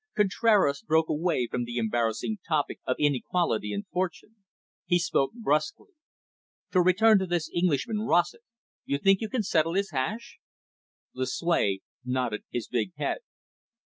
[0.17, 4.37] Contraras broke away from the embarrassing topic of inequality in fortune.
[4.87, 5.91] He spoke brusquely.
[6.71, 8.41] "To return to this Englishman, Rossett.
[8.83, 10.39] You think you can settle his hash?"
[11.13, 13.19] Lucue nodded his big head.